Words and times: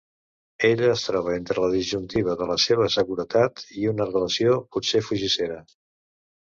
Ella 0.69 0.87
es 0.93 1.03
troba 1.07 1.35
entre 1.41 1.65
la 1.65 1.69
disjuntiva 1.75 2.37
de 2.41 2.49
la 2.53 2.57
seva 2.65 2.89
seguretat 2.97 3.65
i 3.83 3.87
una 3.95 4.11
relació 4.13 4.61
potser 4.77 5.05
fugissera. 5.11 5.63